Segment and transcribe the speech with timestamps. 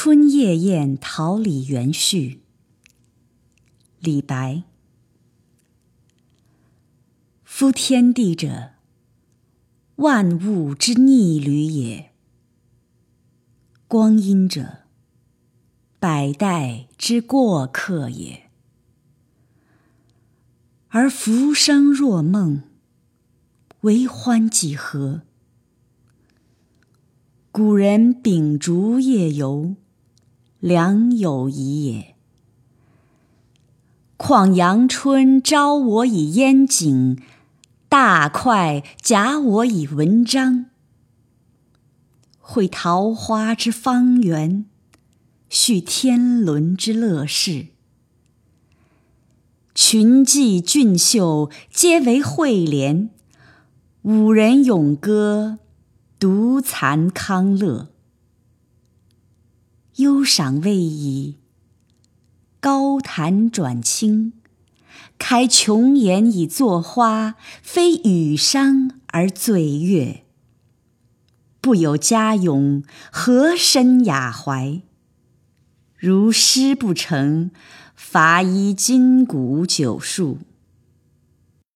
[0.00, 2.40] 春夜宴桃李园序》
[3.98, 4.62] 李白。
[7.42, 8.74] 夫天地者，
[9.96, 12.12] 万物之逆旅也；
[13.88, 14.82] 光阴者，
[15.98, 18.48] 百代之过客也。
[20.90, 22.62] 而浮生若梦，
[23.80, 25.22] 为欢几何？
[27.50, 29.74] 古人秉烛夜游，
[30.60, 32.14] 良有遗也。
[34.16, 37.22] 况阳春招我以烟景，
[37.88, 40.66] 大块假我以文章。
[42.40, 44.64] 会桃花之芳园，
[45.48, 47.68] 续天伦之乐事。
[49.74, 53.10] 群妓俊秀，皆为惠怜；
[54.02, 55.58] 五人咏歌。
[56.18, 57.90] 独惭康乐，
[59.98, 61.38] 忧赏未已。
[62.60, 64.32] 高谈转轻，
[65.18, 70.24] 开琼筵以作花，非羽觞而醉月。
[71.60, 74.82] 不有佳咏，何生雅怀？
[75.96, 77.50] 如诗不成，
[77.96, 80.38] 伐衣金谷九数。